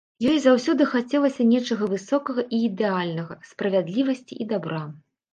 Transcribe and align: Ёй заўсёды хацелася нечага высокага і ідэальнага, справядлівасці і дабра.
Ёй 0.29 0.37
заўсёды 0.43 0.85
хацелася 0.93 1.45
нечага 1.49 1.89
высокага 1.93 2.45
і 2.57 2.61
ідэальнага, 2.69 3.37
справядлівасці 3.51 4.33
і 4.41 4.49
дабра. 4.55 4.81